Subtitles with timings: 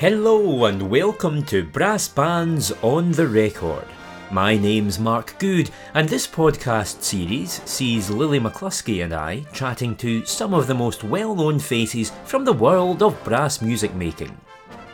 [0.00, 3.84] Hello and welcome to Brass Bands on the Record.
[4.30, 10.24] My name's Mark Good, and this podcast series sees Lily McCluskey and I chatting to
[10.24, 14.34] some of the most well known faces from the world of brass music making.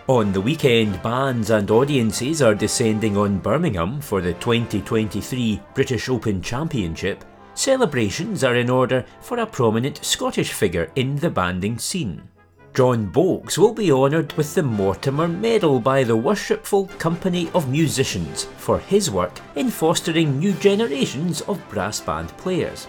[0.09, 6.43] On the weekend, bands and audiences are descending on Birmingham for the 2023 British Open
[6.43, 7.25] Championship.
[7.55, 12.29] Celebrations are in order for a prominent Scottish figure in the banding scene.
[12.77, 18.45] John Boax will be honoured with the Mortimer Medal by the Worshipful Company of Musicians
[18.59, 22.87] for his work in fostering new generations of brass band players.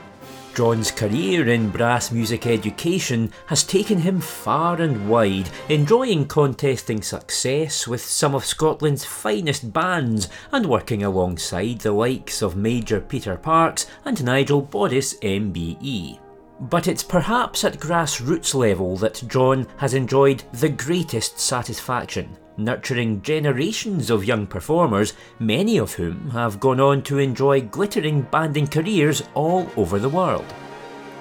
[0.54, 7.88] John's career in brass music education has taken him far and wide, enjoying contesting success
[7.88, 13.86] with some of Scotland's finest bands and working alongside the likes of Major Peter Parkes
[14.04, 16.27] and Nigel Boddice MBE.
[16.60, 24.10] But it's perhaps at grassroots level that John has enjoyed the greatest satisfaction, nurturing generations
[24.10, 29.70] of young performers, many of whom have gone on to enjoy glittering banding careers all
[29.78, 30.52] over the world.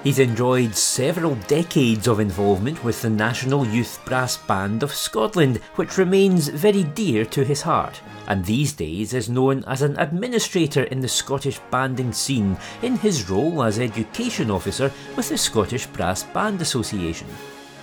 [0.05, 5.99] He's enjoyed several decades of involvement with the National Youth Brass Band of Scotland, which
[5.99, 11.01] remains very dear to his heart, and these days is known as an administrator in
[11.01, 16.63] the Scottish banding scene in his role as education officer with the Scottish Brass Band
[16.63, 17.27] Association.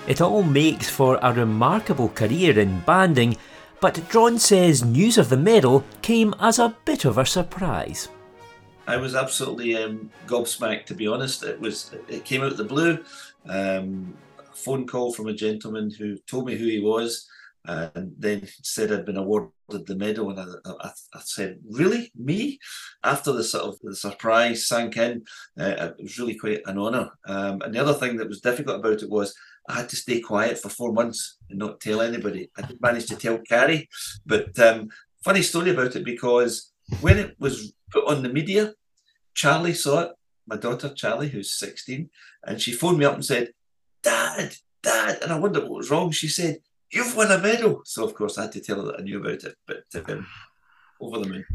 [0.08, 3.36] It all makes for a remarkable career in banding,
[3.82, 8.08] but John says news of the medal came as a bit of a surprise.
[8.86, 11.44] I was absolutely um, gobsmacked, to be honest.
[11.44, 13.04] It was it came out of the blue.
[13.48, 17.26] Um, a phone call from a gentleman who told me who he was,
[17.66, 22.60] and then said I'd been awarded the medal, and I, I, I said, "Really, me?"
[23.04, 25.24] After the sort of the surprise sank in,
[25.60, 27.10] uh, it was really quite an honour.
[27.26, 29.34] Um, and the other thing that was difficult about it was
[29.70, 32.52] I had to stay quiet for four months and not tell anybody.
[32.58, 33.88] I did manage to tell Carrie,
[34.26, 34.90] but um,
[35.24, 38.74] funny story about it because when it was put on the media,
[39.34, 40.12] Charlie saw it,
[40.48, 42.10] my daughter Charlie, who's 16,
[42.44, 43.54] and she phoned me up and said,
[44.02, 45.20] Dad, Dad.
[45.22, 46.12] And I wondered what was wrong.
[46.12, 46.60] She said,
[46.92, 47.82] You've won a medal.
[47.86, 50.28] So, of course, I had to tell her that I knew about it, but um,
[51.02, 51.46] over the moon.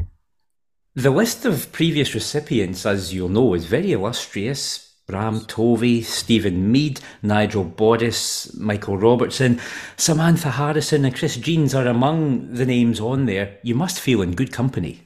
[0.95, 4.87] The list of previous recipients, as you'll know, is very illustrious.
[5.07, 9.59] Bram Tovey, Stephen Mead, Nigel Boddice, Michael Robertson,
[9.97, 13.57] Samantha Harrison, and Chris Jeans are among the names on there.
[13.63, 15.01] You must feel in good company.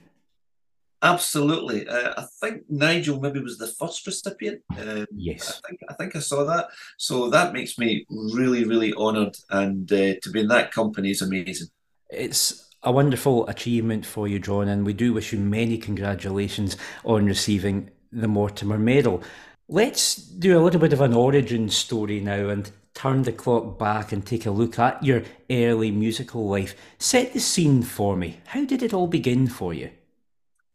[1.03, 1.85] Absolutely.
[1.85, 4.61] Uh, I think Nigel maybe was the first recipient.
[4.79, 5.61] Um, yes.
[5.63, 6.69] I think I think I saw that.
[6.97, 11.21] So that makes me really, really honoured, and uh, to be in that company is
[11.21, 11.67] amazing.
[12.09, 17.25] It's a wonderful achievement for you, John, and we do wish you many congratulations on
[17.25, 19.21] receiving the Mortimer Medal.
[19.67, 24.11] Let's do a little bit of an origin story now and turn the clock back
[24.11, 26.75] and take a look at your early musical life.
[26.97, 28.37] Set the scene for me.
[28.47, 29.89] How did it all begin for you?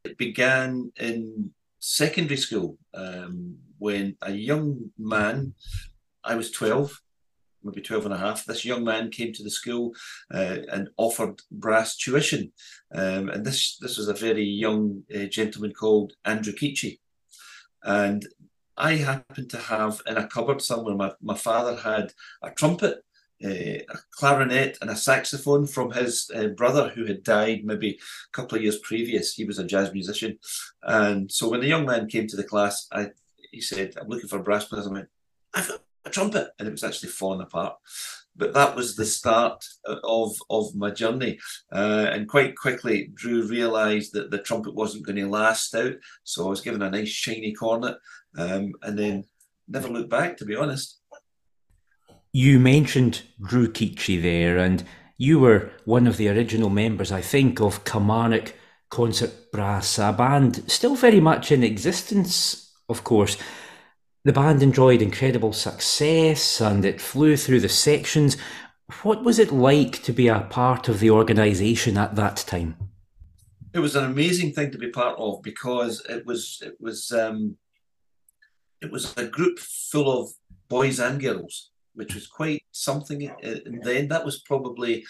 [0.08, 5.52] It began in secondary school um, when a young man,
[6.24, 6.98] I was 12,
[7.62, 9.92] maybe 12 and a half, this young man came to the school
[10.32, 12.52] uh, and offered brass tuition.
[12.94, 17.00] Um, and this, this was a very young uh, gentleman called Andrew Keachy.
[17.82, 18.26] And
[18.78, 23.04] I happened to have in a cupboard somewhere, my, my father had a trumpet
[23.44, 28.56] a clarinet and a saxophone from his uh, brother who had died maybe a couple
[28.56, 29.34] of years previous.
[29.34, 30.38] He was a jazz musician.
[30.82, 33.10] And so when the young man came to the class, I,
[33.52, 34.86] he said, I'm looking for brass players.
[34.86, 35.08] I went,
[35.54, 36.48] I've got a trumpet.
[36.58, 37.76] And it was actually falling apart.
[38.36, 41.40] But that was the start of, of my journey.
[41.72, 45.94] Uh, and quite quickly, Drew realised that the trumpet wasn't going to last out.
[46.22, 47.96] So I was given a nice shiny cornet
[48.36, 49.24] um, and then
[49.66, 51.00] never looked back, to be honest.
[52.32, 54.84] You mentioned Drew Keachy there, and
[55.16, 58.54] you were one of the original members, I think, of Kilmarnock
[58.90, 63.36] Concert Brass, a band still very much in existence, of course.
[64.24, 68.36] The band enjoyed incredible success and it flew through the sections.
[69.02, 72.76] What was it like to be a part of the organisation at that time?
[73.74, 77.56] It was an amazing thing to be part of because it was it was um,
[78.80, 80.30] it was a group full of
[80.68, 83.28] boys and girls which was quite something.
[83.42, 85.04] And then that was probably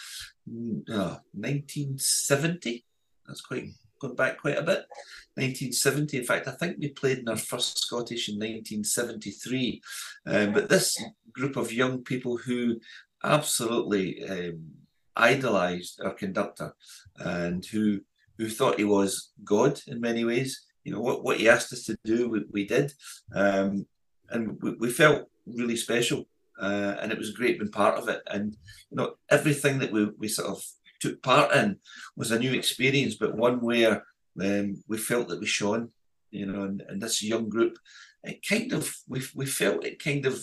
[0.90, 2.82] uh, 1970.
[3.26, 3.68] That's quite
[4.00, 4.86] going back quite a bit.
[5.34, 6.16] 1970.
[6.16, 9.82] In fact, I think we played in our first Scottish in 1973.
[10.26, 10.98] Um, but this
[11.32, 12.80] group of young people who
[13.22, 14.64] absolutely um,
[15.14, 16.72] idolised our conductor
[17.18, 18.00] and who
[18.38, 20.64] who thought he was God in many ways.
[20.84, 22.94] You know what what he asked us to do, we, we did,
[23.34, 23.86] um,
[24.30, 26.26] and we, we felt really special
[26.60, 28.22] uh, and it was great being part of it.
[28.26, 28.56] And
[28.90, 30.62] you know, everything that we we sort of
[31.00, 31.78] took part in
[32.16, 34.04] was a new experience, but one where
[34.40, 35.90] um, we felt that we shone.
[36.30, 37.78] You know, and, and this young group,
[38.22, 40.42] it kind of we we felt it kind of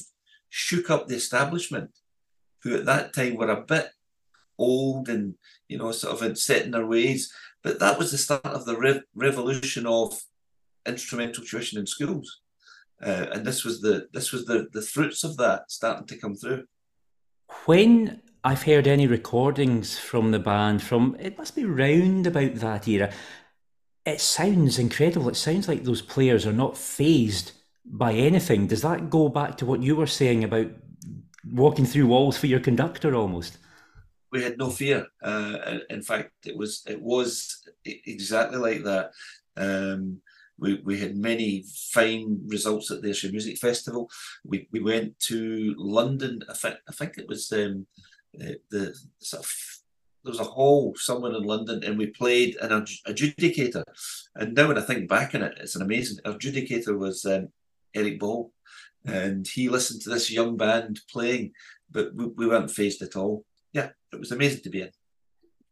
[0.50, 1.91] shook up the establishment,
[2.63, 3.89] who at that time were a bit
[4.57, 5.35] old and
[5.67, 7.31] you know sort of set in their ways.
[7.63, 10.19] But that was the start of the re- revolution of
[10.85, 12.41] instrumental tuition in schools,
[13.01, 16.36] uh, and this was the this was the the fruits of that starting to come
[16.36, 16.65] through.
[17.65, 22.88] When I've heard any recordings from the band from it must be round about that
[22.88, 23.12] era.
[24.06, 25.30] It sounds incredible.
[25.30, 27.53] It sounds like those players are not phased
[27.83, 28.68] by anything.
[28.68, 30.68] Does that go back to what you were saying about
[31.44, 33.57] walking through walls for your conductor almost?
[34.31, 35.07] We had no fear.
[35.24, 39.12] Uh, in fact, it was it was exactly like that.
[39.57, 40.21] Um,
[40.57, 44.10] we, we had many fine results at the Ayrshire Music Festival.
[44.44, 46.42] We, we went to London.
[46.50, 47.88] I think I think it was um,
[48.34, 49.52] the, the sort of
[50.24, 52.72] there was a hall somewhere in London, and we played an
[53.07, 53.84] adjudicator.
[54.36, 57.50] And now when I think back on it, it's an amazing adjudicator was um,
[57.94, 58.51] Eric Ball,
[59.06, 61.51] and he listened to this young band playing,
[61.92, 63.46] but we, we weren't phased at all.
[63.72, 64.90] Yeah, it was amazing to be in.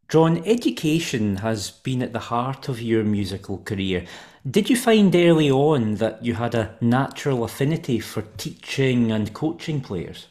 [0.09, 4.05] John, education has been at the heart of your musical career.
[4.49, 9.81] Did you find early on that you had a natural affinity for teaching and coaching
[9.81, 10.27] players?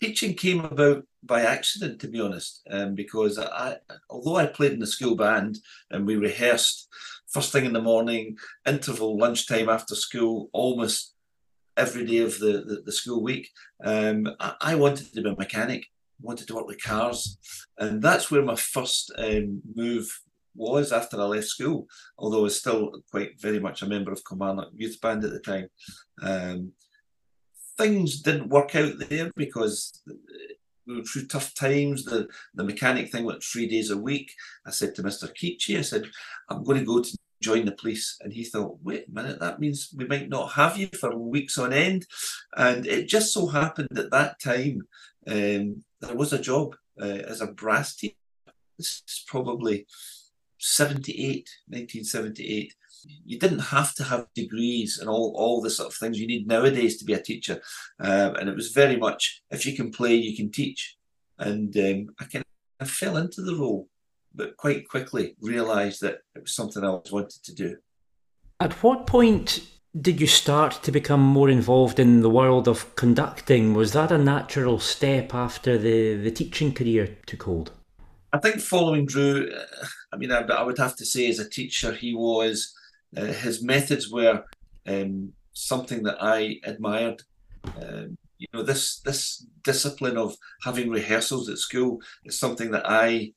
[0.00, 3.76] Teaching came about by accident, to be honest, um, because I,
[4.08, 5.58] although I played in the school band
[5.90, 6.88] and we rehearsed
[7.28, 8.36] first thing in the morning,
[8.66, 11.14] interval, lunchtime after school, almost
[11.76, 13.50] every day of the, the, the school week,
[13.84, 15.86] um, I, I, wanted to be a mechanic,
[16.20, 17.38] wanted to work with cars.
[17.78, 20.10] And that's where my first um, move
[20.54, 21.86] was after I left school,
[22.18, 25.40] although I was still quite very much a member of Kilmarnock Youth Band at the
[25.40, 25.68] time.
[26.20, 26.72] Um,
[27.76, 30.02] things didn't work out there because
[30.86, 32.04] we were through tough times.
[32.04, 34.32] The the mechanic thing went three days a week.
[34.66, 35.32] I said to Mr.
[35.32, 36.04] Keachie, I said,
[36.48, 38.18] I'm going to go to join the police.
[38.20, 41.58] And he thought, wait a minute, that means we might not have you for weeks
[41.58, 42.06] on end.
[42.56, 44.82] And it just so happened at that time
[45.28, 48.14] um, there was a job uh, as a brass teacher.
[48.76, 49.86] This is probably
[50.58, 52.74] 78, 1978
[53.24, 56.46] you didn't have to have degrees and all, all the sort of things you need
[56.46, 57.60] nowadays to be a teacher.
[58.00, 60.96] Um, and it was very much if you can play, you can teach.
[61.38, 62.44] And um, I kind
[62.80, 63.88] of fell into the role,
[64.34, 67.76] but quite quickly realised that it was something I always wanted to do.
[68.60, 69.64] At what point
[69.98, 73.74] did you start to become more involved in the world of conducting?
[73.74, 77.72] Was that a natural step after the, the teaching career took hold?
[78.32, 81.48] I think following Drew, uh, I mean, I, I, would have to say as a
[81.48, 82.74] teacher, he was
[83.16, 84.44] uh, his methods were
[84.86, 87.22] um, something that I admired.
[87.64, 93.32] Um, you know, this this discipline of having rehearsals at school is something that I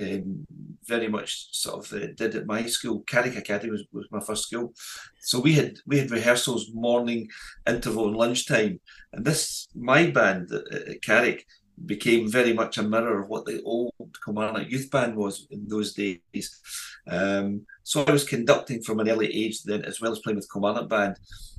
[0.00, 0.46] um,
[0.86, 3.00] very much sort of uh, did at my school.
[3.06, 4.72] Carrick Academy was, was my first school,
[5.20, 7.28] so we had we had rehearsals morning,
[7.66, 8.80] interval, and lunchtime.
[9.12, 11.46] And this my band at, at Carrick
[11.86, 13.92] became very much a mirror of what the old
[14.24, 16.60] Kilmarnock Youth Band was in those days.
[17.08, 20.50] Um, so I was conducting from an early age then, as well as playing with
[20.52, 21.18] Kilmarnock Band.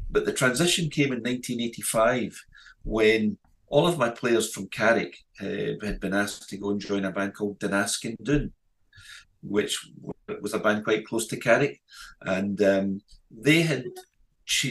[0.10, 2.40] But the transition came in 1985
[2.84, 3.38] when
[3.75, 7.12] all of my players from Carrick uh, had been asked to go and join a
[7.12, 8.53] band called Dunaskin Doon,
[9.44, 9.74] which
[10.41, 11.82] was a band quite close to Carrick,
[12.22, 13.84] and um, they had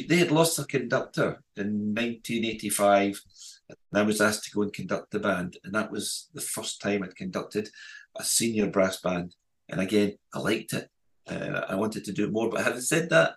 [0.08, 3.20] they had lost their conductor in 1985
[3.68, 5.58] and I was asked to go and conduct the band.
[5.64, 7.68] And that was the first time I'd conducted
[8.16, 9.34] a senior brass band.
[9.68, 10.88] And again, I liked it.
[11.28, 12.48] Uh, I wanted to do more.
[12.48, 13.34] But having said that,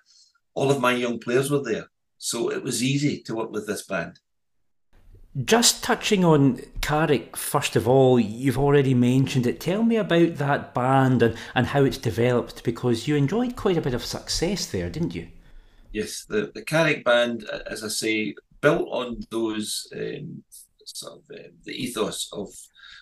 [0.54, 1.88] all of my young players were there.
[2.18, 4.20] So it was easy to work with this band.
[5.44, 9.60] Just touching on Carrick, first of all, you've already mentioned it.
[9.60, 13.82] Tell me about that band and, and how it's developed because you enjoyed quite a
[13.82, 15.28] bit of success there, didn't you?
[15.92, 20.44] Yes, the, the Carrick band, as I say, built on those um,
[20.86, 22.50] sort of uh, the ethos of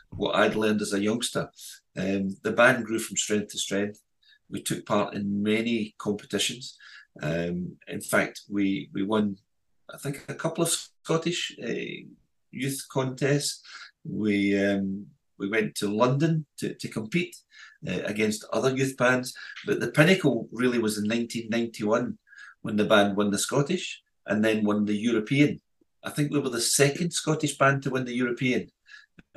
[0.10, 1.50] what I'd learned as a youngster.
[1.98, 4.01] Um, the band grew from strength to strength.
[4.50, 6.77] We took part in many competitions.
[7.22, 9.38] Um, in fact, we we won,
[9.94, 10.70] I think, a couple of
[11.04, 12.10] Scottish uh,
[12.56, 13.64] youth contest.
[14.04, 15.08] We um,
[15.38, 17.36] we went to London to, to compete
[17.88, 19.34] uh, against other youth bands,
[19.66, 22.18] but the pinnacle really was in 1991
[22.62, 25.60] when the band won the Scottish and then won the European.
[26.04, 28.70] I think we were the second Scottish band to win the European.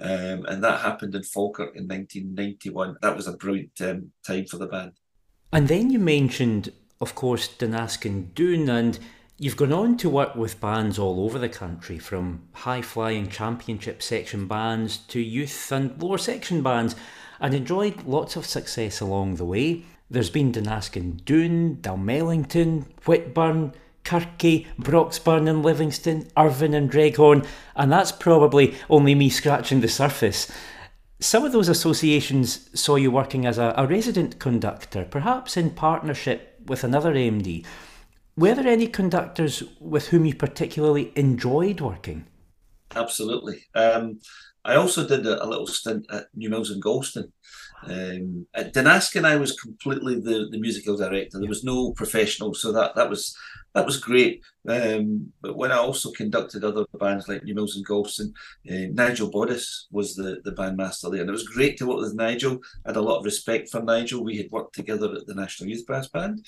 [0.00, 2.96] Um, and that happened in Falkirk in 1991.
[3.02, 4.92] That was a brilliant um, time for the band.
[5.52, 8.98] And then you mentioned, of course, Dunaskin Doon, and
[9.40, 14.02] You've gone on to work with bands all over the country, from high flying championship
[14.02, 16.96] section bands to youth and lower section bands,
[17.38, 19.84] and enjoyed lots of success along the way.
[20.10, 28.10] There's been Dunaskin Doon, Dalmellington, Whitburn, Kirky, Broxburn and Livingston, Irvine and Dreghorn, and that's
[28.10, 30.50] probably only me scratching the surface.
[31.20, 36.56] Some of those associations saw you working as a, a resident conductor, perhaps in partnership
[36.66, 37.64] with another AMD.
[38.38, 42.24] Were there any conductors with whom you particularly enjoyed working?
[42.94, 43.64] Absolutely.
[43.74, 44.20] Um,
[44.64, 47.32] I also did a, a, little stint at Newmilns and Galston.
[47.82, 51.40] Um, at Dunaskin, I was completely the, the musical director.
[51.40, 53.36] There was no professional, so that that was
[53.74, 54.42] that was great.
[54.68, 58.32] Um, but when I also conducted other bands like Newmilns and Galston,
[58.70, 61.20] uh, Nigel Boddice was the, the bandmaster there.
[61.20, 62.58] And it was great to work with Nigel.
[62.84, 64.24] I had a lot of respect for Nigel.
[64.24, 66.44] We had worked together at the National Youth Brass Band.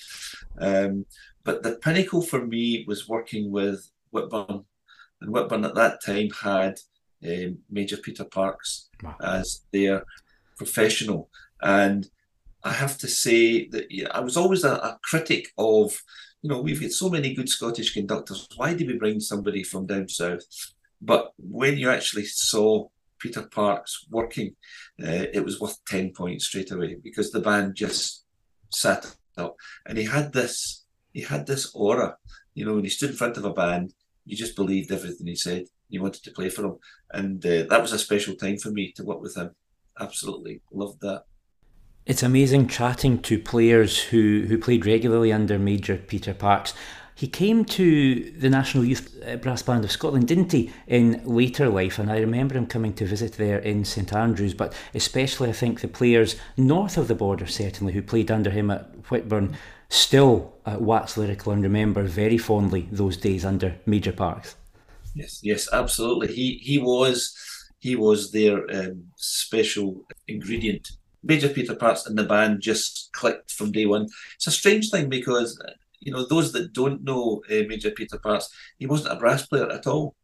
[0.59, 1.05] Um,
[1.43, 4.65] but the pinnacle for me was working with Whitburn.
[5.21, 6.79] And Whitburn at that time had
[7.25, 9.15] um, Major Peter Parkes wow.
[9.21, 10.03] as their
[10.57, 11.29] professional.
[11.61, 12.09] And
[12.63, 16.01] I have to say that yeah, I was always a, a critic of
[16.41, 18.47] you know, we've got so many good Scottish conductors.
[18.55, 20.43] Why did we bring somebody from down south?
[20.99, 22.87] But when you actually saw
[23.19, 24.55] Peter Parkes working,
[25.01, 28.25] uh, it was worth 10 points straight away because the band just
[28.71, 29.55] sat up.
[29.85, 30.80] And he had this,
[31.13, 32.17] he had this aura.
[32.53, 33.93] You know, when he stood in front of a band,
[34.25, 35.65] you just believed everything he said.
[35.89, 36.77] You wanted to play for him.
[37.11, 39.51] And uh, that was a special time for me to work with him.
[39.99, 41.23] Absolutely loved that.
[42.05, 46.73] It's amazing chatting to players who, who played regularly under Major Peter Parkes.
[47.13, 51.69] He came to the National Youth uh, Brass Band of Scotland, didn't he, in later
[51.69, 51.99] life?
[51.99, 55.81] And I remember him coming to visit there in St Andrews, but especially I think
[55.81, 59.55] the players north of the border, certainly, who played under him at Whitburn,
[59.91, 64.55] still at wax lyrical and remember very fondly those days under Major Parkes.
[65.13, 66.33] Yes, yes, absolutely.
[66.33, 67.35] He he was
[67.79, 70.91] he was their um, special ingredient
[71.23, 74.07] Major Peter Parkes and the band just clicked from day one.
[74.35, 75.61] It's a strange thing because
[75.99, 79.69] you know those that don't know uh, Major Peter Parkes, he wasn't a brass player
[79.69, 80.15] at all.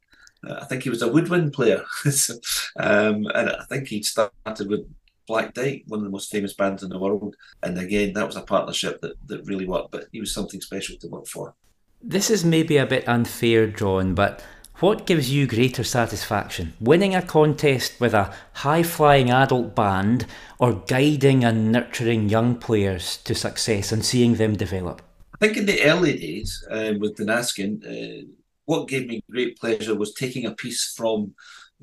[0.47, 1.83] Uh, I think he was a woodwind player,
[2.79, 4.87] um, and I think he started with
[5.27, 7.35] Black Dyke, one of the most famous bands in the world.
[7.61, 9.91] And again, that was a partnership that, that really worked.
[9.91, 11.53] But he was something special to work for.
[12.01, 14.43] This is maybe a bit unfair, John, but
[14.79, 16.73] what gives you greater satisfaction?
[16.79, 20.27] Winning a contest with a high flying adult band
[20.59, 25.01] or guiding and nurturing young players to success and seeing them develop?
[25.33, 28.27] I think in the early days uh, with Dunaskin, uh,
[28.65, 31.33] what gave me great pleasure was taking a piece from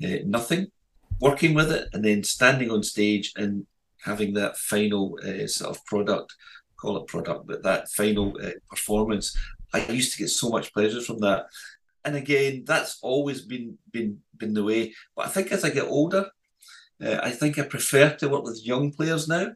[0.03, 0.67] uh, nothing,
[1.19, 3.65] working with it, and then standing on stage and
[4.03, 6.33] having that final uh, sort of product,
[6.77, 9.35] call it product, but that final uh, performance.
[9.73, 11.47] I used to get so much pleasure from that
[12.05, 14.93] and again, that's always been been been the way.
[15.15, 16.29] But I think as I get older,
[17.03, 19.47] uh, I think I prefer to work with young players now.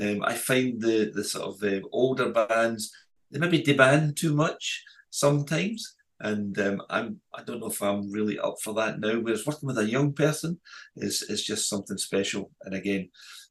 [0.00, 2.92] Um, I find the the sort of uh, older bands
[3.30, 8.38] they maybe demand too much sometimes, and um, I'm I don't know if I'm really
[8.38, 9.20] up for that now.
[9.20, 10.60] Whereas working with a young person
[10.96, 12.50] is is just something special.
[12.62, 13.10] And again,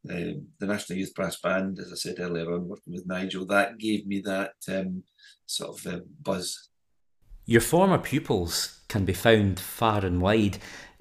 [0.09, 3.77] um, the National Youth Brass Band, as I said earlier on, working with Nigel, that
[3.77, 5.03] gave me that um,
[5.45, 6.69] sort of uh, buzz
[7.45, 10.57] your former pupils can be found far and wide.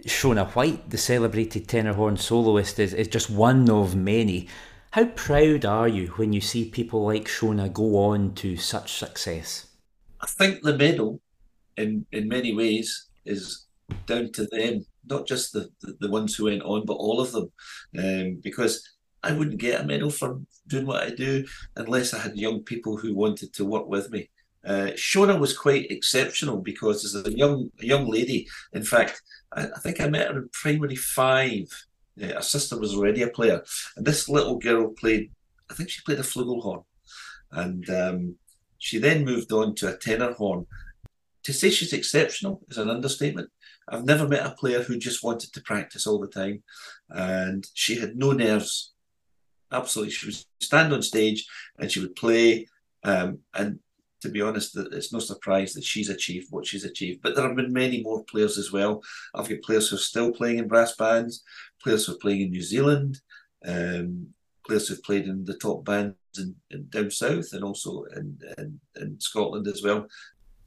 [0.07, 4.49] Sheona White, the celebrated tenor horn soloist, is, is just one of many.
[4.93, 9.67] How proud are you when you see people like Sheona go on to such success?
[10.21, 11.21] I think the medal,
[11.81, 13.67] in, in many ways, is
[14.07, 17.33] down to them, not just the, the, the ones who went on, but all of
[17.33, 17.51] them.
[17.99, 18.75] Um, because
[19.23, 21.45] I wouldn't get a medal for doing what I do
[21.77, 24.31] unless I had young people who wanted to work with me.
[24.65, 29.23] Uh, Sheona was quite exceptional because as a young a young lady, in fact,
[29.53, 31.67] I, I think I met her in primary five.
[32.21, 33.63] Her sister was already a player,
[33.97, 35.31] and this little girl played.
[35.71, 36.85] I think she played a flugelhorn,
[37.53, 38.35] and um,
[38.79, 40.67] she then moved on to a tenor horn.
[41.45, 43.51] To say she's exceptional is an understatement.
[43.89, 46.63] I've never met a player who just wanted to practice all the time,
[47.09, 48.93] and she had no nerves.
[49.73, 51.47] Absolutely, she would stand on stage
[51.79, 52.67] and she would play,
[53.05, 53.79] um, and
[54.21, 57.21] to be honest, it's no surprise that she's achieved what she's achieved.
[57.23, 59.03] But there have been many more players as well.
[59.35, 61.43] I've got players who are still playing in brass bands,
[61.83, 63.19] players who are playing in New Zealand,
[63.65, 64.29] um,
[64.67, 68.81] players who've played in the top bands in, in down south and also in, in,
[69.01, 70.07] in Scotland as well.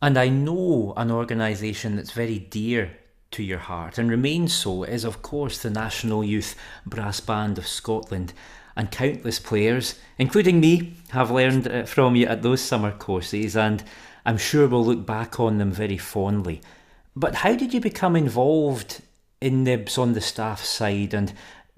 [0.03, 2.91] And I know an organisation that's very dear
[3.31, 7.65] to your heart and remains so is, of course, the National Youth Brass Band of
[7.65, 8.33] Scotland
[8.75, 13.55] and countless players, including me, have learned uh, from you at those summer courses.
[13.55, 13.81] And
[14.25, 16.59] I'm sure we'll look back on them very fondly.
[17.15, 19.01] But how did you become involved
[19.39, 21.31] in Nibs on the staff side, and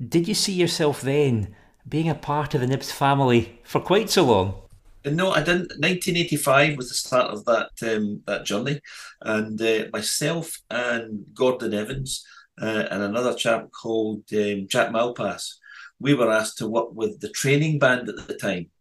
[0.04, 1.54] did you see yourself then
[1.88, 4.65] being a part of the Nibs family for quite so long?
[5.06, 5.74] No, I didn't.
[5.80, 8.80] 1985 was the start of that um, that journey,
[9.22, 12.26] and uh, myself and Gordon Evans
[12.60, 15.56] uh, and another chap called um, Jack Malpass,
[16.00, 18.72] we were asked to work with the training band at the time.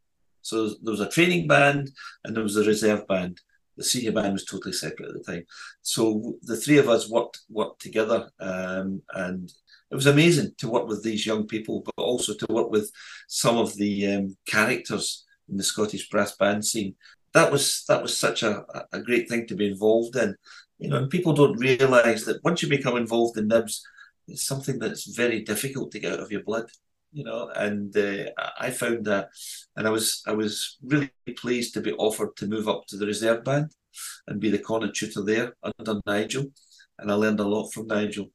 [0.41, 1.91] So there was a training band
[2.25, 3.41] and there was a reserve band.
[3.77, 5.45] The senior band was totally separate at the time.
[5.83, 9.53] So the three of us worked worked together, um, and
[9.91, 12.91] it was amazing to work with these young people, but also to work with
[13.27, 16.95] some of the um, characters in the Scottish brass band scene.
[17.33, 20.37] That was that was such a, a great thing to be involved in.
[20.79, 23.85] You know, and people don't realise that once you become involved in nibs,
[24.29, 26.67] it's something that's very difficult to get out of your blood.
[27.13, 29.29] You know, and uh, I found that,
[29.77, 33.07] and I was I was really pleased to be offered to move up to the
[33.07, 33.71] reserve band
[34.27, 36.47] and be the cornet tutor there under Nigel,
[36.99, 38.31] and I learned a lot from Nigel.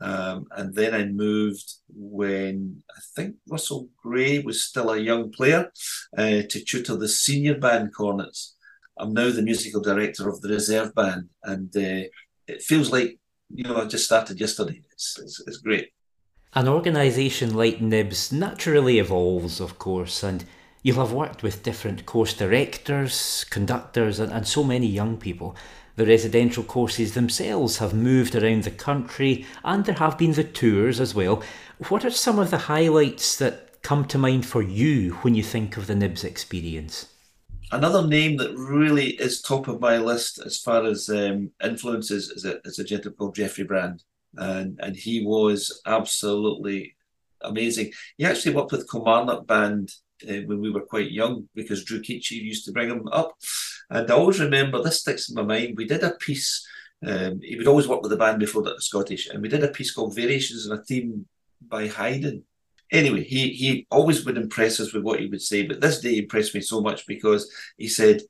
[0.00, 5.70] Um, and then I moved when I think Russell Gray was still a young player
[6.16, 8.56] uh, to tutor the senior band cornets.
[8.98, 12.08] I'm now the musical director of the reserve band, and uh,
[12.46, 13.18] it feels like
[13.52, 14.82] you know I just started yesterday.
[14.92, 15.90] It's it's, it's great.
[16.54, 20.44] An organisation like Nibs naturally evolves, of course, and
[20.84, 25.56] you'll have worked with different course directors, conductors, and, and so many young people.
[25.96, 30.98] The residential courses themselves have moved around the country, and there have been the tours
[30.98, 31.42] as well.
[31.88, 35.76] What are some of the highlights that come to mind for you when you think
[35.76, 37.06] of the Nibs experience?
[37.70, 42.44] Another name that really is top of my list as far as um, influences is
[42.44, 44.02] a, is a gentleman called Geoffrey Brand.
[44.36, 46.96] And, and he was absolutely
[47.40, 47.92] amazing.
[48.16, 49.90] He actually worked with Kilmarnock Band
[50.28, 53.34] uh, when we were quite young because Drew Keachy used to bring him up.
[53.90, 56.66] And I always remember, this sticks in my mind, we did a piece,
[57.06, 59.62] um, he would always work with the band before that, the Scottish, and we did
[59.62, 61.26] a piece called Variations on a Theme
[61.68, 62.44] by Haydn
[62.94, 66.18] anyway, he he always would impress us with what he would say, but this day
[66.18, 68.22] impressed me so much because he said,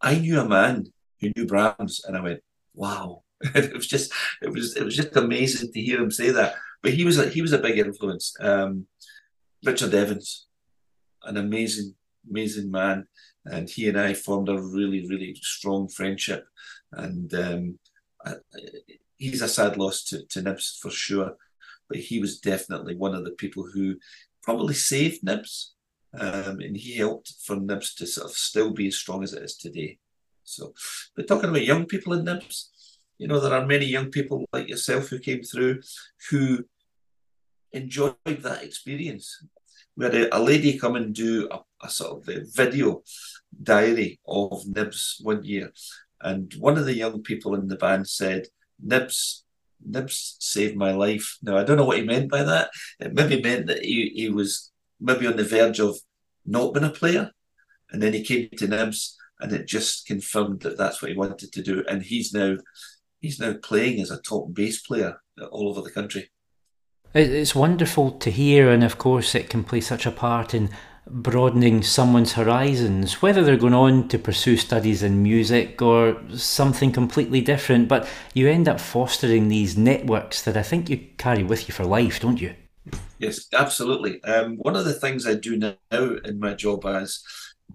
[0.00, 2.40] "I knew a man who knew Brahms," and I went,
[2.74, 3.22] "Wow."
[3.54, 6.54] it was just it was it was just amazing to hear him say that.
[6.82, 8.34] But he was a he was a big influence.
[8.40, 8.86] Um,
[9.64, 10.46] Richard Evans,
[11.24, 11.94] an amazing
[12.30, 13.06] amazing man,
[13.44, 16.46] and he and I formed a really really strong friendship.
[16.92, 17.78] And um,
[18.24, 18.34] I,
[19.16, 21.36] he's a sad loss to, to Nibs for sure
[21.88, 23.96] but he was definitely one of the people who
[24.42, 25.74] probably saved Nibs.
[26.18, 29.42] Um, and he helped for Nibs to sort of still be as strong as it
[29.42, 29.98] is today.
[30.44, 30.72] So,
[31.14, 32.70] but talking about young people in Nibs,
[33.18, 35.82] you know, there are many young people like yourself who came through
[36.30, 36.64] who
[37.72, 39.44] enjoyed that experience.
[39.96, 43.02] We had a, a lady come and do a, a sort of a video
[43.62, 45.72] diary of Nibs one year.
[46.20, 48.46] And one of the young people in the band said,
[48.82, 49.44] Nibs
[49.84, 51.38] Nibs saved my life.
[51.42, 52.70] Now I don't know what he meant by that.
[53.00, 55.96] It maybe meant that he, he was maybe on the verge of
[56.44, 57.30] not being a player,
[57.90, 61.52] and then he came to Nibs, and it just confirmed that that's what he wanted
[61.52, 61.84] to do.
[61.88, 62.56] And he's now
[63.20, 66.30] he's now playing as a top bass player all over the country.
[67.14, 70.70] It's wonderful to hear, and of course, it can play such a part in
[71.08, 77.40] broadening someone's horizons, whether they're going on to pursue studies in music or something completely
[77.40, 77.88] different.
[77.88, 81.84] But you end up fostering these networks that I think you carry with you for
[81.84, 82.54] life, don't you?
[83.18, 84.22] Yes, absolutely.
[84.24, 85.76] Um, one of the things I do now
[86.24, 87.22] in my job as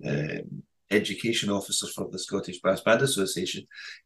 [0.05, 3.65] um, education officer for the Scottish Brass Band Association,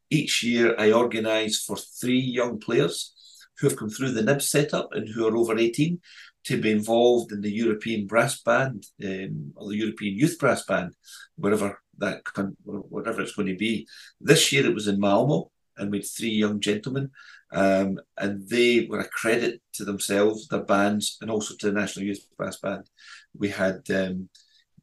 [0.10, 3.14] each year I organise for three young players
[3.58, 6.00] who have come through the NIB setup and who are over 18
[6.46, 10.96] to be involved in the European brass band um, or the European youth brass band,
[11.36, 12.22] wherever that
[12.64, 13.88] whatever it's going to be.
[14.20, 17.10] This year it was in Malmo, and we had three young gentlemen,
[17.52, 22.06] um, and they were a credit to themselves, their bands, and also to the National
[22.06, 22.90] Youth Brass Band.
[23.38, 24.30] We had um,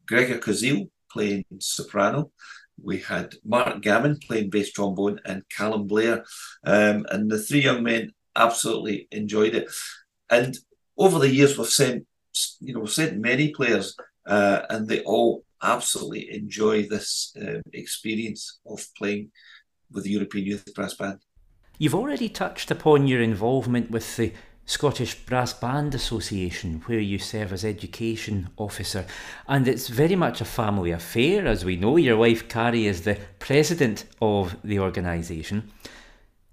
[0.07, 2.31] Gregor Kozil playing soprano.
[2.81, 6.25] We had Mark Gammon playing bass trombone and Callum Blair.
[6.65, 9.69] Um, and the three young men absolutely enjoyed it.
[10.29, 10.57] And
[10.97, 12.05] over the years, we've sent
[12.59, 18.85] you know sent many players, uh, and they all absolutely enjoy this uh, experience of
[18.97, 19.31] playing
[19.91, 21.19] with the European Youth Brass Band.
[21.77, 24.33] You've already touched upon your involvement with the
[24.65, 29.05] Scottish Brass Band Association, where you serve as education officer,
[29.47, 31.97] and it's very much a family affair, as we know.
[31.97, 35.71] Your wife Carrie is the president of the organisation.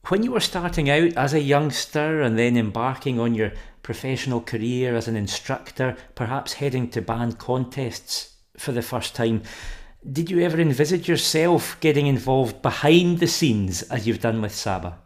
[0.09, 4.95] When you were starting out as a youngster and then embarking on your professional career
[4.95, 9.43] as an instructor, perhaps heading to band contests for the first time,
[10.11, 14.99] Did you ever envisage yourself getting involved behind the scenes as you've done with Saba?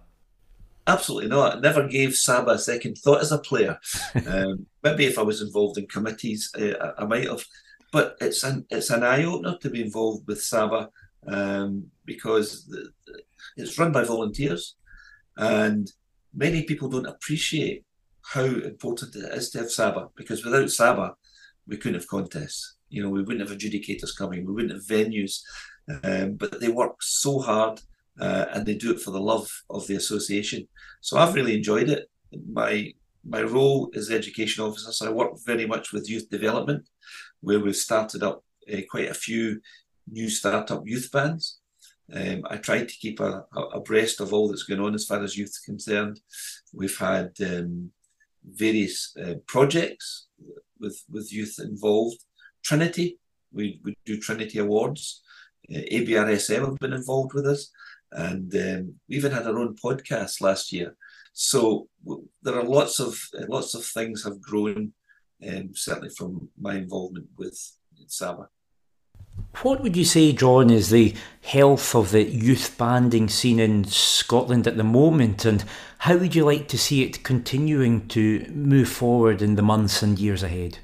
[0.87, 1.57] Absolutely not.
[1.57, 3.79] I never gave Saba a second thought as a player.
[4.27, 7.45] um, maybe if I was involved in committees, uh, I might have.
[7.91, 10.91] But it's an it's an eye opener to be involved with Saba
[11.27, 13.23] um, because the, the,
[13.57, 14.77] it's run by volunteers,
[15.37, 15.91] and
[16.35, 17.85] many people don't appreciate
[18.33, 21.15] how important it is to have Saba because without Saba,
[21.67, 22.77] we couldn't have contests.
[22.89, 25.41] You know, we wouldn't have adjudicators coming, we wouldn't have venues.
[26.03, 27.81] Um, but they work so hard
[28.21, 30.67] uh, and they do it for the love of the association.
[31.01, 32.09] So I've really enjoyed it.
[32.51, 32.93] My
[33.27, 36.87] my role as education officer, so I work very much with youth development,
[37.41, 39.61] where we've started up uh, quite a few
[40.11, 41.59] new startup youth bands.
[42.13, 45.23] Um, I try to keep a, a, abreast of all that's going on as far
[45.23, 46.21] as youth is concerned.
[46.75, 47.93] We've had um,
[48.45, 50.27] various uh, projects
[50.79, 52.19] with with youth involved.
[52.63, 53.19] Trinity,
[53.53, 55.23] we, we do Trinity Awards.
[55.71, 57.71] Uh, ABRSM have been involved with us
[58.15, 60.97] and um, we even had our own podcast last year.
[61.33, 64.93] So w- there are lots of uh, lots of things have grown,
[65.47, 67.59] um, certainly from my involvement with
[68.07, 68.49] Saba.
[69.63, 74.67] What would you say, John, is the health of the youth banding scene in Scotland
[74.67, 75.65] at the moment, and
[75.99, 80.19] how would you like to see it continuing to move forward in the months and
[80.19, 80.79] years ahead?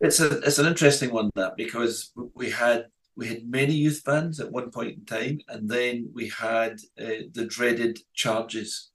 [0.00, 4.40] It's a it's an interesting one that because we had we had many youth bands
[4.40, 8.90] at one point in time, and then we had uh, the dreaded charges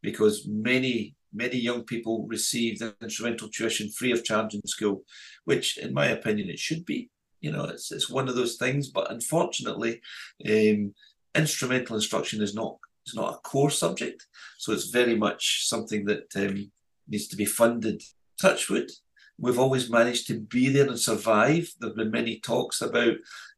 [0.00, 5.02] because many many young people received instrumental tuition free of charge in school,
[5.44, 7.10] which, in my opinion, it should be.
[7.44, 10.00] You know, it's it's one of those things, but unfortunately,
[10.48, 10.94] um,
[11.34, 14.26] instrumental instruction is not is not a core subject,
[14.58, 16.70] so it's very much something that um,
[17.06, 18.02] needs to be funded.
[18.40, 18.90] Touchwood,
[19.38, 21.68] We've always managed to be there and survive.
[21.80, 23.16] There have been many talks about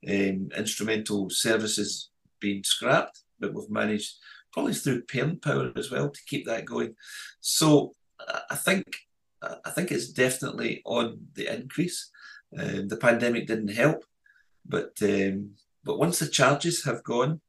[0.08, 4.14] um, instrumental services being scrapped, but we've managed,
[4.52, 6.94] probably through parent power as well, to keep that going.
[7.40, 7.94] So
[8.50, 8.86] I think
[9.64, 12.10] I think it's definitely on the increase.
[12.58, 14.04] Um, the pandemic didn't help,
[14.64, 15.50] but um,
[15.84, 17.40] but once the charges have gone,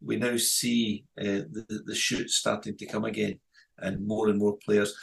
[0.00, 3.40] we now see uh, the the shoot starting to come again,
[3.78, 4.94] and more and more players,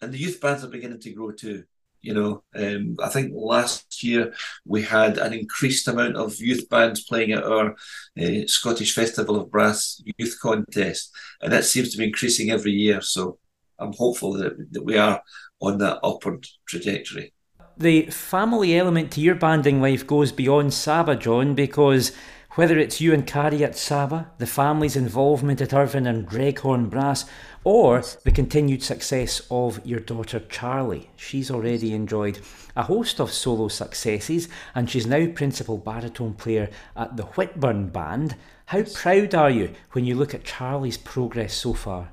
[0.00, 1.64] and the youth bands are beginning to grow too.
[2.02, 4.32] You know, um, I think last year
[4.64, 7.76] we had an increased amount of youth bands playing at our
[8.18, 13.02] uh, Scottish Festival of Brass Youth Contest, and that seems to be increasing every year.
[13.02, 13.38] So
[13.78, 15.22] I'm hopeful that, that we are
[15.60, 17.34] on that upward trajectory.
[17.80, 22.12] The family element to your banding life goes beyond Saba, John, because
[22.50, 27.24] whether it's you and Carrie at Saba, the family's involvement at Irvine and Dreghorn Brass,
[27.64, 31.08] or the continued success of your daughter Charlie.
[31.16, 32.40] She's already enjoyed
[32.76, 38.36] a host of solo successes and she's now principal baritone player at the Whitburn Band.
[38.66, 42.12] How proud are you when you look at Charlie's progress so far?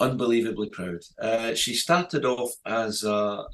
[0.00, 1.00] Unbelievably proud.
[1.18, 3.44] Uh, she started off as a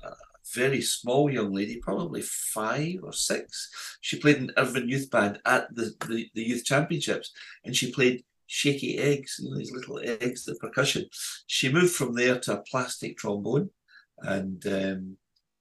[0.54, 3.70] very small young lady, probably five or six.
[4.00, 7.32] She played in Irvine Youth Band at the, the, the Youth Championships
[7.64, 11.06] and she played shaky eggs, you know, these little eggs, the percussion.
[11.46, 13.70] She moved from there to a plastic trombone.
[14.18, 15.16] And um,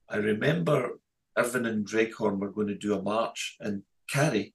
[0.10, 1.00] I remember
[1.38, 4.54] Irvine and Dreghorn were going to do a march, and Carrie,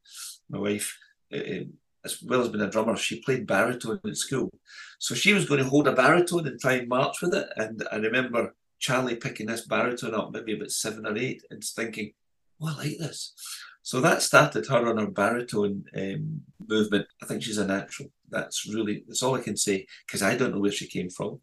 [0.50, 0.98] my wife,
[1.32, 1.64] uh,
[2.04, 4.50] as well as being a drummer, she played baritone at school.
[4.98, 7.48] So she was going to hold a baritone and try and march with it.
[7.56, 12.12] And I remember Charlie picking this baritone up, maybe about seven or eight, and thinking,
[12.60, 13.32] oh, I like this.
[13.80, 17.06] So that started her on her baritone um, movement.
[17.22, 18.10] I think she's a natural.
[18.28, 21.40] That's really that's all I can say because I don't know where she came from.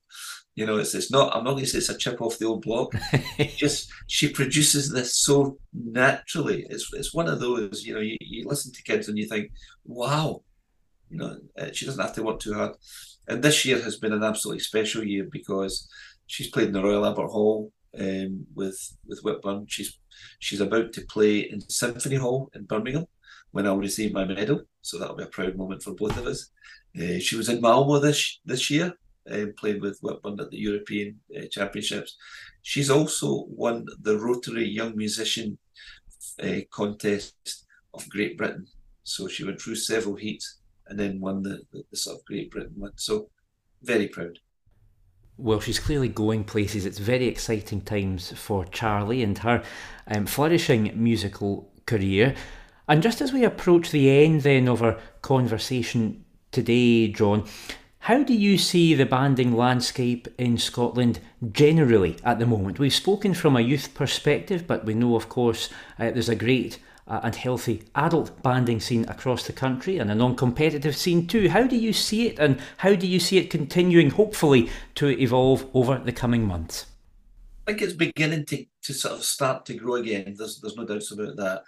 [0.54, 1.36] You know, it's it's not.
[1.36, 2.94] I'm not going to say it's a chip off the old block.
[3.58, 6.68] just she produces this so naturally.
[6.70, 7.84] It's it's one of those.
[7.84, 9.52] You know, you, you listen to kids and you think,
[9.84, 10.44] wow.
[11.10, 12.76] You know, uh, she doesn't have to work too hard.
[13.28, 15.88] And this year has been an absolutely special year because
[16.32, 19.66] she's played in the Royal Albert Hall um, with with Whitburn.
[19.68, 20.00] She's
[20.40, 23.06] she's about to play in Symphony Hall in Birmingham
[23.52, 24.62] when I'll receive my medal.
[24.82, 26.50] So that'll be a proud moment for both of us.
[26.98, 28.94] Uh, she was in Malmo this this year,
[29.30, 32.16] um, playing with Whitburn at the European uh, Championships.
[32.62, 35.58] She's also won the Rotary Young Musician
[36.42, 38.66] uh, Contest of Great Britain.
[39.04, 42.52] So she went through several heats and then won the, the, the sort of Great
[42.52, 42.94] Britain one.
[42.96, 43.30] So
[43.84, 44.40] very proud
[45.42, 46.86] well, she's clearly going places.
[46.86, 49.64] It's very exciting times for Charlie and her
[50.08, 52.36] um, flourishing musical career.
[52.88, 57.46] And just as we approach the end then of our conversation today, John,
[58.06, 61.20] how do you see the banding landscape in Scotland
[61.52, 62.80] generally at the moment?
[62.80, 66.80] We've spoken from a youth perspective, but we know, of course, uh, there's a great
[67.08, 71.50] uh, and healthy adult banding scene across the country and a non competitive scene too.
[71.50, 75.68] How do you see it and how do you see it continuing, hopefully, to evolve
[75.76, 76.88] over the coming months?
[77.68, 80.34] I think it's beginning to, to sort of start to grow again.
[80.36, 81.64] There's, there's no doubts about that.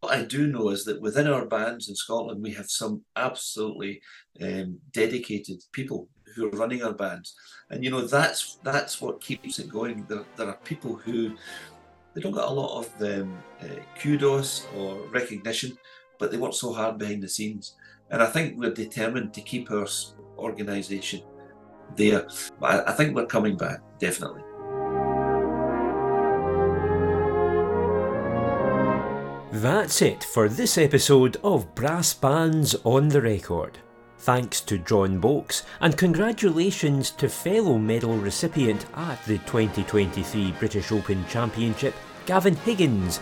[0.00, 4.00] What I do know is that within our bands in Scotland, we have some absolutely
[4.40, 7.34] um, dedicated people who are running our bands,
[7.70, 10.04] and you know that's that's what keeps it going.
[10.08, 11.36] There, there are people who
[12.14, 15.76] they don't get a lot of um, uh, kudos or recognition,
[16.18, 17.76] but they work so hard behind the scenes.
[18.10, 19.86] And I think we're determined to keep our
[20.36, 21.22] organisation
[21.96, 22.26] there.
[22.60, 24.42] But I, I think we're coming back, definitely.
[29.62, 33.78] That's it for this episode of Brass Bands on the Record.
[34.18, 41.24] Thanks to John Boax, and congratulations to fellow medal recipient at the 2023 British Open
[41.28, 41.94] Championship,
[42.26, 43.20] Gavin Higgins.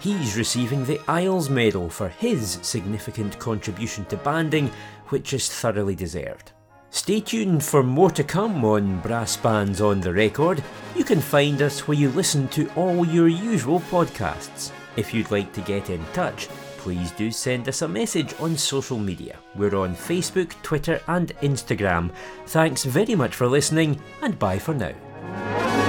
[0.00, 4.70] He's receiving the Iles Medal for his significant contribution to banding,
[5.08, 6.52] which is thoroughly deserved.
[6.88, 10.64] Stay tuned for more to come on Brass Bands on the Record.
[10.96, 14.72] You can find us where you listen to all your usual podcasts.
[14.96, 18.98] If you'd like to get in touch, please do send us a message on social
[18.98, 19.38] media.
[19.56, 22.12] We're on Facebook, Twitter, and Instagram.
[22.46, 25.83] Thanks very much for listening, and bye for now.